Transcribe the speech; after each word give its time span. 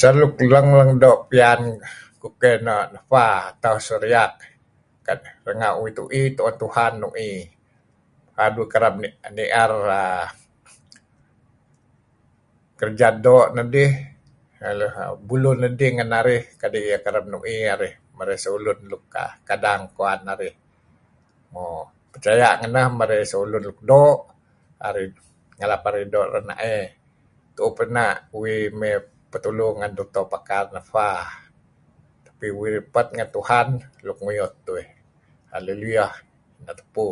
Saru; 0.00 0.20
nuk 0.20 0.98
doo' 1.02 1.20
piyn 1.30 1.60
kukeh 2.20 2.56
nefa 2.66 3.26
atau 3.50 3.76
soriak 3.86 4.32
renga' 5.46 5.72
uh 5.80 5.88
tui 5.98 6.22
tuen 6.36 6.56
Tuhan 6.62 6.92
nui 7.02 7.28
paad 8.34 8.52
uih 8.60 8.68
kereb 8.72 8.94
nier 9.36 9.68
kerda 12.80 13.08
doo' 13.26 13.50
Nedih 13.56 13.92
buluh 15.28 15.54
nedih 15.62 15.90
ngan 15.94 16.10
narih 16.14 16.42
kadi' 16.60 16.84
Ieh 16.88 17.00
kereb 17.04 17.24
nui 17.32 17.54
narih 18.18 18.36
sah 18.42 18.52
ulun 18.56 18.78
nuk 18.90 19.02
kadang 19.48 19.82
ngen 19.96 20.20
narih. 20.28 20.54
Mo 21.52 21.64
percaya' 22.12 22.56
ngeneh 22.60 22.86
marey 22.98 23.20
shlun 23.30 23.60
nuk 23.68 23.78
doo' 23.90 24.18
marey 24.80 25.06
narih 25.82 26.04
doo' 26.14 26.28
renaey 26.34 26.78
tuuh 27.56 27.72
pena' 27.78 28.08
uih 28.38 28.60
may 28.80 28.94
prtulu 29.30 29.66
ngen 29.78 29.92
dutur 29.98 30.28
nefa 30.74 31.08
uih 32.60 32.70
repat 32.76 33.06
ngen 33.16 33.28
Tuhan 33.36 33.66
nguyut. 34.24 34.54
uih. 34.74 34.86
Haleluyah. 35.52 36.12
Neh 36.64 36.74
tupu. 36.78 37.08